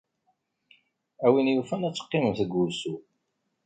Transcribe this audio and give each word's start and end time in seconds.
A 1.25 1.27
win 1.33 1.51
yufan 1.53 1.85
ad 1.87 1.93
teqqimemt 1.95 2.39
deg 2.41 2.51
wusu. 2.57 2.95